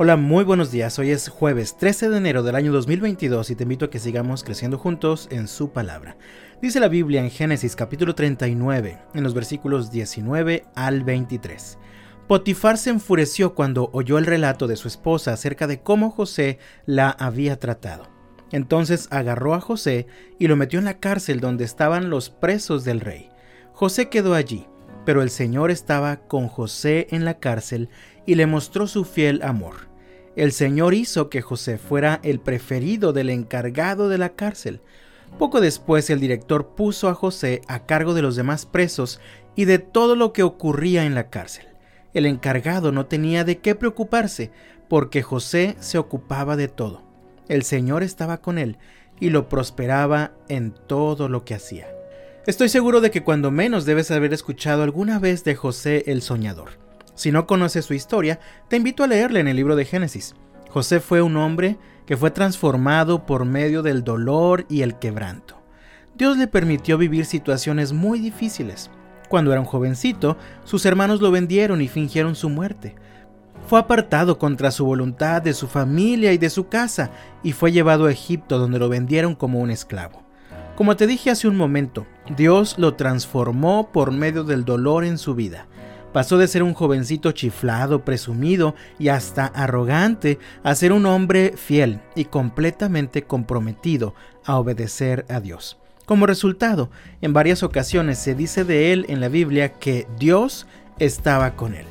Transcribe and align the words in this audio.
Hola, 0.00 0.16
muy 0.16 0.44
buenos 0.44 0.70
días. 0.70 0.96
Hoy 1.00 1.10
es 1.10 1.28
jueves 1.28 1.76
13 1.76 2.08
de 2.08 2.18
enero 2.18 2.44
del 2.44 2.54
año 2.54 2.70
2022 2.70 3.50
y 3.50 3.56
te 3.56 3.64
invito 3.64 3.86
a 3.86 3.90
que 3.90 3.98
sigamos 3.98 4.44
creciendo 4.44 4.78
juntos 4.78 5.26
en 5.32 5.48
su 5.48 5.72
palabra. 5.72 6.16
Dice 6.62 6.78
la 6.78 6.86
Biblia 6.86 7.20
en 7.20 7.32
Génesis 7.32 7.74
capítulo 7.74 8.14
39, 8.14 8.96
en 9.12 9.24
los 9.24 9.34
versículos 9.34 9.90
19 9.90 10.66
al 10.76 11.02
23. 11.02 11.78
Potifar 12.28 12.78
se 12.78 12.90
enfureció 12.90 13.56
cuando 13.56 13.90
oyó 13.92 14.18
el 14.18 14.26
relato 14.26 14.68
de 14.68 14.76
su 14.76 14.86
esposa 14.86 15.32
acerca 15.32 15.66
de 15.66 15.82
cómo 15.82 16.12
José 16.12 16.60
la 16.86 17.10
había 17.10 17.58
tratado. 17.58 18.06
Entonces 18.52 19.08
agarró 19.10 19.54
a 19.54 19.60
José 19.60 20.06
y 20.38 20.46
lo 20.46 20.54
metió 20.54 20.78
en 20.78 20.84
la 20.84 21.00
cárcel 21.00 21.40
donde 21.40 21.64
estaban 21.64 22.08
los 22.08 22.30
presos 22.30 22.84
del 22.84 23.00
rey. 23.00 23.30
José 23.72 24.08
quedó 24.08 24.34
allí, 24.34 24.68
pero 25.04 25.22
el 25.22 25.30
Señor 25.30 25.72
estaba 25.72 26.18
con 26.18 26.46
José 26.46 27.08
en 27.10 27.24
la 27.24 27.40
cárcel 27.40 27.88
y 28.26 28.36
le 28.36 28.46
mostró 28.46 28.86
su 28.86 29.04
fiel 29.04 29.42
amor 29.42 29.87
el 30.38 30.52
Señor 30.52 30.94
hizo 30.94 31.30
que 31.30 31.42
José 31.42 31.78
fuera 31.78 32.20
el 32.22 32.38
preferido 32.38 33.12
del 33.12 33.28
encargado 33.28 34.08
de 34.08 34.18
la 34.18 34.36
cárcel. 34.36 34.80
Poco 35.36 35.60
después 35.60 36.10
el 36.10 36.20
director 36.20 36.76
puso 36.76 37.08
a 37.08 37.14
José 37.14 37.62
a 37.66 37.86
cargo 37.86 38.14
de 38.14 38.22
los 38.22 38.36
demás 38.36 38.64
presos 38.64 39.20
y 39.56 39.64
de 39.64 39.80
todo 39.80 40.14
lo 40.14 40.32
que 40.32 40.44
ocurría 40.44 41.04
en 41.04 41.16
la 41.16 41.28
cárcel. 41.28 41.66
El 42.14 42.24
encargado 42.24 42.92
no 42.92 43.06
tenía 43.06 43.42
de 43.42 43.58
qué 43.58 43.74
preocuparse, 43.74 44.52
porque 44.88 45.22
José 45.22 45.74
se 45.80 45.98
ocupaba 45.98 46.54
de 46.54 46.68
todo. 46.68 47.02
El 47.48 47.64
Señor 47.64 48.04
estaba 48.04 48.40
con 48.40 48.58
él 48.58 48.78
y 49.18 49.30
lo 49.30 49.48
prosperaba 49.48 50.30
en 50.48 50.72
todo 50.86 51.28
lo 51.28 51.44
que 51.44 51.54
hacía. 51.54 51.88
Estoy 52.46 52.68
seguro 52.68 53.00
de 53.00 53.10
que 53.10 53.24
cuando 53.24 53.50
menos 53.50 53.86
debes 53.86 54.12
haber 54.12 54.32
escuchado 54.32 54.84
alguna 54.84 55.18
vez 55.18 55.42
de 55.42 55.56
José 55.56 56.04
el 56.06 56.22
soñador. 56.22 56.87
Si 57.18 57.32
no 57.32 57.48
conoces 57.48 57.84
su 57.84 57.94
historia, 57.94 58.38
te 58.68 58.76
invito 58.76 59.02
a 59.02 59.08
leerla 59.08 59.40
en 59.40 59.48
el 59.48 59.56
libro 59.56 59.74
de 59.74 59.84
Génesis. 59.84 60.36
José 60.70 61.00
fue 61.00 61.20
un 61.20 61.36
hombre 61.36 61.76
que 62.06 62.16
fue 62.16 62.30
transformado 62.30 63.26
por 63.26 63.44
medio 63.44 63.82
del 63.82 64.04
dolor 64.04 64.66
y 64.68 64.82
el 64.82 65.00
quebranto. 65.00 65.60
Dios 66.14 66.36
le 66.36 66.46
permitió 66.46 66.96
vivir 66.96 67.26
situaciones 67.26 67.92
muy 67.92 68.20
difíciles. 68.20 68.88
Cuando 69.28 69.50
era 69.50 69.60
un 69.60 69.66
jovencito, 69.66 70.36
sus 70.62 70.86
hermanos 70.86 71.20
lo 71.20 71.32
vendieron 71.32 71.80
y 71.80 71.88
fingieron 71.88 72.36
su 72.36 72.50
muerte. 72.50 72.94
Fue 73.66 73.80
apartado 73.80 74.38
contra 74.38 74.70
su 74.70 74.84
voluntad 74.84 75.42
de 75.42 75.54
su 75.54 75.66
familia 75.66 76.32
y 76.32 76.38
de 76.38 76.50
su 76.50 76.68
casa 76.68 77.10
y 77.42 77.50
fue 77.50 77.72
llevado 77.72 78.06
a 78.06 78.12
Egipto 78.12 78.60
donde 78.60 78.78
lo 78.78 78.88
vendieron 78.88 79.34
como 79.34 79.58
un 79.58 79.72
esclavo. 79.72 80.22
Como 80.76 80.94
te 80.94 81.08
dije 81.08 81.32
hace 81.32 81.48
un 81.48 81.56
momento, 81.56 82.06
Dios 82.36 82.78
lo 82.78 82.94
transformó 82.94 83.90
por 83.90 84.12
medio 84.12 84.44
del 84.44 84.64
dolor 84.64 85.02
en 85.04 85.18
su 85.18 85.34
vida. 85.34 85.66
Pasó 86.12 86.38
de 86.38 86.48
ser 86.48 86.62
un 86.62 86.74
jovencito 86.74 87.32
chiflado, 87.32 88.04
presumido 88.04 88.74
y 88.98 89.08
hasta 89.08 89.46
arrogante 89.46 90.38
a 90.62 90.74
ser 90.74 90.92
un 90.92 91.06
hombre 91.06 91.54
fiel 91.56 92.00
y 92.14 92.24
completamente 92.24 93.22
comprometido 93.22 94.14
a 94.44 94.58
obedecer 94.58 95.26
a 95.28 95.40
Dios. 95.40 95.78
Como 96.06 96.26
resultado, 96.26 96.90
en 97.20 97.34
varias 97.34 97.62
ocasiones 97.62 98.18
se 98.18 98.34
dice 98.34 98.64
de 98.64 98.92
él 98.92 99.04
en 99.10 99.20
la 99.20 99.28
Biblia 99.28 99.74
que 99.74 100.06
Dios 100.18 100.66
estaba 100.98 101.54
con 101.54 101.74
él. 101.74 101.84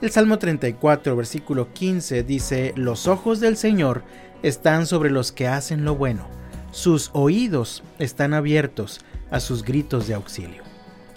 El 0.00 0.10
Salmo 0.10 0.38
34, 0.38 1.14
versículo 1.14 1.70
15 1.74 2.22
dice, 2.22 2.72
Los 2.74 3.06
ojos 3.06 3.38
del 3.38 3.58
Señor 3.58 4.02
están 4.42 4.86
sobre 4.86 5.10
los 5.10 5.30
que 5.30 5.46
hacen 5.46 5.84
lo 5.84 5.94
bueno, 5.94 6.26
sus 6.70 7.10
oídos 7.12 7.82
están 7.98 8.32
abiertos 8.32 9.00
a 9.30 9.40
sus 9.40 9.62
gritos 9.62 10.08
de 10.08 10.14
auxilio. 10.14 10.69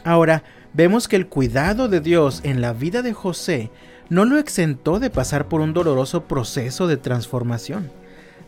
Ahora, 0.04 0.44
vemos 0.74 1.08
que 1.08 1.16
el 1.16 1.28
cuidado 1.28 1.88
de 1.88 2.02
Dios 2.02 2.42
en 2.44 2.62
la 2.62 2.74
vida 2.74 3.02
de 3.02 3.14
José 3.14 3.72
no 4.10 4.26
lo 4.26 4.38
exentó 4.38 5.00
de 5.00 5.10
pasar 5.10 5.48
por 5.48 5.62
un 5.62 5.74
doloroso 5.74 6.26
proceso 6.26 6.88
de 6.88 6.98
transformación. 6.98 7.90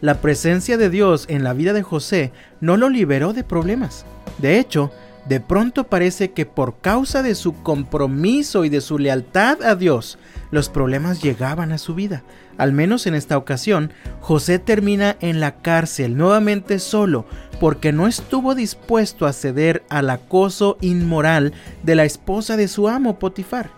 La 0.01 0.21
presencia 0.21 0.77
de 0.77 0.89
Dios 0.89 1.25
en 1.29 1.43
la 1.43 1.53
vida 1.53 1.73
de 1.73 1.81
José 1.81 2.31
no 2.59 2.77
lo 2.77 2.89
liberó 2.89 3.33
de 3.33 3.43
problemas. 3.43 4.05
De 4.37 4.59
hecho, 4.59 4.91
de 5.27 5.39
pronto 5.39 5.85
parece 5.85 6.31
que 6.31 6.45
por 6.45 6.77
causa 6.79 7.23
de 7.23 7.33
su 7.33 7.53
compromiso 7.63 8.63
y 8.63 8.69
de 8.69 8.81
su 8.81 8.99
lealtad 8.99 9.63
a 9.63 9.75
Dios, 9.75 10.19
los 10.51 10.69
problemas 10.69 11.23
llegaban 11.23 11.71
a 11.71 11.79
su 11.79 11.95
vida. 11.95 12.23
Al 12.57 12.73
menos 12.73 13.07
en 13.07 13.15
esta 13.15 13.37
ocasión, 13.37 13.91
José 14.21 14.59
termina 14.59 15.17
en 15.21 15.39
la 15.39 15.61
cárcel 15.61 16.15
nuevamente 16.15 16.77
solo 16.77 17.25
porque 17.59 17.91
no 17.91 18.07
estuvo 18.07 18.55
dispuesto 18.55 19.25
a 19.25 19.33
ceder 19.33 19.83
al 19.89 20.09
acoso 20.09 20.77
inmoral 20.81 21.53
de 21.83 21.95
la 21.95 22.05
esposa 22.05 22.57
de 22.57 22.67
su 22.67 22.87
amo 22.87 23.19
Potifar. 23.19 23.71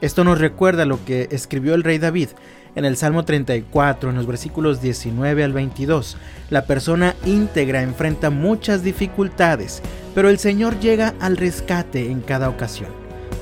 Esto 0.00 0.24
nos 0.24 0.38
recuerda 0.38 0.84
lo 0.84 1.04
que 1.04 1.28
escribió 1.30 1.74
el 1.74 1.82
rey 1.82 1.98
David 1.98 2.28
en 2.74 2.84
el 2.84 2.96
Salmo 2.96 3.24
34, 3.24 4.10
en 4.10 4.16
los 4.16 4.26
versículos 4.26 4.80
19 4.80 5.44
al 5.44 5.52
22. 5.52 6.16
La 6.50 6.66
persona 6.66 7.14
íntegra 7.24 7.82
enfrenta 7.82 8.30
muchas 8.30 8.82
dificultades, 8.82 9.80
pero 10.14 10.28
el 10.28 10.38
Señor 10.38 10.78
llega 10.80 11.14
al 11.20 11.36
rescate 11.36 12.10
en 12.10 12.20
cada 12.20 12.48
ocasión. 12.48 12.90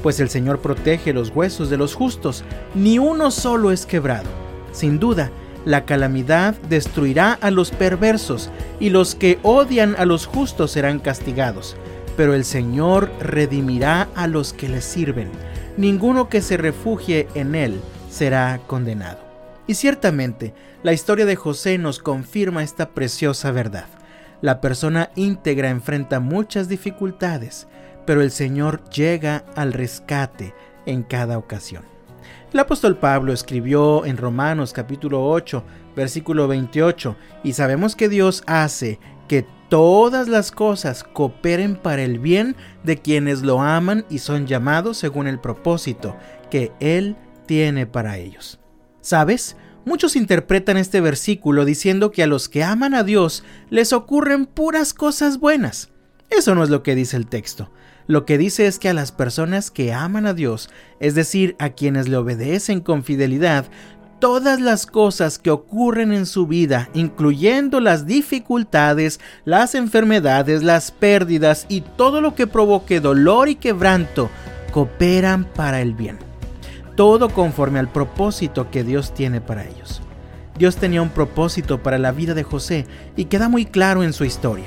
Pues 0.03 0.21
el 0.21 0.29
Señor 0.29 0.61
protege 0.61 1.13
los 1.13 1.31
huesos 1.31 1.71
de 1.71 1.77
los 1.77 1.95
justos, 1.95 2.45
ni 2.75 2.99
uno 2.99 3.31
solo 3.31 3.71
es 3.71 3.87
quebrado. 3.87 4.29
Sin 4.73 4.99
duda, 4.99 5.31
la 5.65 5.85
calamidad 5.85 6.55
destruirá 6.69 7.35
a 7.41 7.51
los 7.51 7.71
perversos, 7.71 8.51
y 8.81 8.91
los 8.91 9.15
que 9.15 9.39
odian 9.43 9.95
a 9.99 10.05
los 10.05 10.27
justos 10.27 10.73
serán 10.73 10.99
castigados. 10.99 11.77
Pero 12.17 12.35
el 12.35 12.45
Señor 12.45 13.11
redimirá 13.21 14.09
a 14.15 14.27
los 14.27 14.53
que 14.53 14.69
le 14.69 14.81
sirven. 14.81 15.31
Ninguno 15.77 16.29
que 16.29 16.43
se 16.43 16.57
refugie 16.57 17.29
en 17.35 17.55
él 17.55 17.81
será 18.11 18.61
condenado. 18.67 19.19
Y 19.67 19.75
ciertamente, 19.75 20.53
la 20.83 20.93
historia 20.93 21.25
de 21.25 21.37
José 21.37 21.79
nos 21.79 21.99
confirma 21.99 22.63
esta 22.63 22.91
preciosa 22.91 23.53
verdad. 23.53 23.87
La 24.41 24.61
persona 24.61 25.11
íntegra 25.15 25.71
enfrenta 25.71 26.19
muchas 26.19 26.69
dificultades, 26.69 27.69
pero 28.05 28.21
el 28.23 28.33
Señor 28.33 28.83
llega 28.91 29.45
al 29.55 29.73
rescate 29.73 30.53
en 30.85 31.05
cada 31.05 31.39
ocasión. 31.39 31.92
El 32.53 32.61
apóstol 32.61 32.97
Pablo 32.99 33.33
escribió 33.33 34.05
en 34.05 34.17
Romanos 34.17 34.73
capítulo 34.73 35.29
8, 35.29 35.65
versículo 35.97 36.49
28, 36.49 37.17
y 37.45 37.53
sabemos 37.53 37.97
que 37.97 38.09
Dios 38.09 38.43
hace 38.47 38.99
que 39.29 39.47
todas 39.69 40.29
las 40.29 40.51
cosas 40.51 41.05
cooperen 41.05 41.77
para 41.77 42.03
el 42.03 42.19
bien 42.19 42.57
de 42.85 42.99
quienes 42.99 43.43
lo 43.43 43.61
aman 43.61 44.05
y 44.11 44.19
son 44.19 44.47
llamados 44.47 44.99
según 44.99 45.27
el 45.27 45.41
propósito 45.41 46.17
que 46.51 46.73
Él 46.81 47.17
tiene 47.47 47.87
para 47.87 48.19
ellos. 48.19 48.61
¿Sabes? 49.01 49.57
Muchos 49.85 50.15
interpretan 50.15 50.77
este 50.77 51.01
versículo 51.01 51.65
diciendo 51.65 52.11
que 52.11 52.23
a 52.23 52.27
los 52.27 52.49
que 52.49 52.63
aman 52.63 52.95
a 52.95 53.03
Dios 53.03 53.43
les 53.71 53.93
ocurren 53.93 54.47
puras 54.47 54.95
cosas 54.95 55.39
buenas. 55.39 55.91
Eso 56.31 56.55
no 56.55 56.63
es 56.63 56.71
lo 56.71 56.83
que 56.83 56.95
dice 56.95 57.17
el 57.17 57.27
texto. 57.27 57.71
Lo 58.07 58.25
que 58.25 58.39
dice 58.39 58.67
es 58.67 58.79
que 58.79 58.89
a 58.89 58.95
las 58.95 59.13
personas 59.13 59.71
que 59.71 59.93
aman 59.93 60.27
a 60.27 60.35
Dios, 60.35 60.71
es 61.01 61.15
decir, 61.15 61.57
a 61.59 61.71
quienes 61.71 62.09
le 62.09 62.17
obedecen 62.17 62.81
con 62.81 63.05
fidelidad, 63.05 63.67
todas 64.19 64.61
las 64.61 64.87
cosas 64.87 65.39
que 65.39 65.51
ocurren 65.51 66.13
en 66.13 66.27
su 66.27 66.47
vida, 66.47 66.89
incluyendo 66.95 67.81
las 67.81 68.07
dificultades, 68.07 69.21
las 69.45 69.75
enfermedades, 69.75 70.63
las 70.63 70.91
pérdidas 70.91 71.67
y 71.69 71.81
todo 71.81 72.21
lo 72.21 72.35
que 72.35 72.47
provoque 72.47 73.01
dolor 73.01 73.49
y 73.49 73.57
quebranto, 73.57 74.31
cooperan 74.73 75.45
para 75.45 75.81
el 75.81 75.95
bien 75.95 76.33
todo 76.95 77.31
conforme 77.31 77.79
al 77.79 77.89
propósito 77.89 78.71
que 78.71 78.85
Dios 78.85 79.15
tiene 79.15 79.41
para 79.41 79.65
ellos. 79.65 80.03
Dios 80.59 80.77
tenía 80.77 81.03
un 81.03 81.09
propósito 81.09 81.83
para 81.83 81.99
la 81.99 82.13
vida 82.13 82.35
de 82.35 82.43
José 82.43 82.87
y 83.17 83.25
queda 83.25 83.49
muy 83.49 83.65
claro 83.65 84.03
en 84.03 84.13
su 84.13 84.25
historia. 84.25 84.67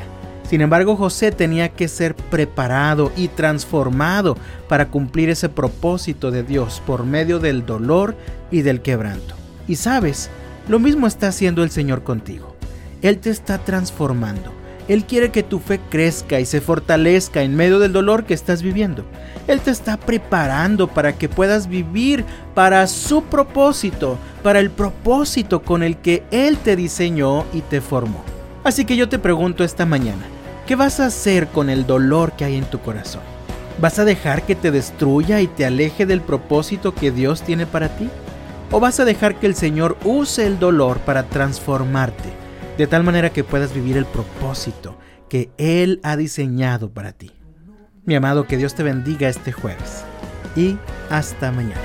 Sin 0.49 0.61
embargo, 0.61 0.95
José 0.95 1.31
tenía 1.31 1.69
que 1.69 1.87
ser 1.87 2.15
preparado 2.15 3.11
y 3.17 3.29
transformado 3.29 4.37
para 4.69 4.89
cumplir 4.89 5.29
ese 5.29 5.49
propósito 5.49 6.31
de 6.31 6.43
Dios 6.43 6.81
por 6.85 7.03
medio 7.03 7.39
del 7.39 7.65
dolor 7.65 8.15
y 8.51 8.61
del 8.61 8.81
quebranto. 8.81 9.35
Y 9.67 9.75
sabes, 9.75 10.29
lo 10.67 10.79
mismo 10.79 11.07
está 11.07 11.29
haciendo 11.29 11.63
el 11.63 11.71
Señor 11.71 12.03
contigo. 12.03 12.55
Él 13.01 13.19
te 13.19 13.31
está 13.31 13.57
transformando 13.57 14.51
él 14.87 15.05
quiere 15.05 15.31
que 15.31 15.41
tu 15.41 15.59
fe 15.59 15.79
crezca 15.89 16.39
y 16.39 16.45
se 16.45 16.61
fortalezca 16.61 17.41
en 17.41 17.55
medio 17.55 17.79
del 17.79 17.91
dolor 17.91 18.25
que 18.25 18.35
estás 18.35 18.61
viviendo. 18.61 19.03
Él 19.47 19.59
te 19.61 19.71
está 19.71 19.97
preparando 19.97 20.87
para 20.87 21.17
que 21.17 21.27
puedas 21.27 21.67
vivir 21.67 22.23
para 22.53 22.85
su 22.87 23.23
propósito, 23.23 24.17
para 24.43 24.59
el 24.59 24.69
propósito 24.69 25.63
con 25.63 25.81
el 25.81 25.97
que 25.97 26.23
Él 26.31 26.57
te 26.57 26.75
diseñó 26.75 27.45
y 27.51 27.61
te 27.61 27.81
formó. 27.81 28.23
Así 28.63 28.85
que 28.85 28.95
yo 28.95 29.09
te 29.09 29.19
pregunto 29.19 29.63
esta 29.63 29.85
mañana, 29.85 30.25
¿qué 30.65 30.75
vas 30.75 30.99
a 30.99 31.07
hacer 31.07 31.47
con 31.47 31.69
el 31.69 31.85
dolor 31.85 32.33
que 32.33 32.45
hay 32.45 32.55
en 32.55 32.65
tu 32.65 32.79
corazón? 32.79 33.21
¿Vas 33.79 33.99
a 33.99 34.05
dejar 34.05 34.43
que 34.43 34.55
te 34.55 34.71
destruya 34.71 35.41
y 35.41 35.47
te 35.47 35.65
aleje 35.65 36.05
del 36.05 36.21
propósito 36.21 36.93
que 36.93 37.11
Dios 37.11 37.41
tiene 37.41 37.65
para 37.65 37.89
ti? 37.89 38.09
¿O 38.71 38.79
vas 38.79 38.99
a 38.99 39.05
dejar 39.05 39.35
que 39.39 39.47
el 39.47 39.55
Señor 39.55 39.97
use 40.03 40.45
el 40.45 40.59
dolor 40.59 40.99
para 40.99 41.23
transformarte? 41.23 42.45
de 42.77 42.87
tal 42.87 43.03
manera 43.03 43.31
que 43.31 43.43
puedas 43.43 43.73
vivir 43.73 43.97
el 43.97 44.05
propósito 44.05 44.97
que 45.29 45.49
Él 45.57 45.99
ha 46.03 46.17
diseñado 46.17 46.91
para 46.91 47.13
ti. 47.13 47.31
Mi 48.05 48.15
amado, 48.15 48.45
que 48.45 48.57
Dios 48.57 48.75
te 48.75 48.83
bendiga 48.83 49.29
este 49.29 49.51
jueves 49.51 50.03
y 50.55 50.77
hasta 51.09 51.51
mañana. 51.51 51.84